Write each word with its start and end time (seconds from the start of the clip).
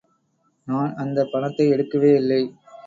நான் 0.67 0.95
அந்த 0.95 1.19
பணத்தை 1.25 1.67
எடுக்கவே 1.67 2.11
இல்லை. 2.15 2.41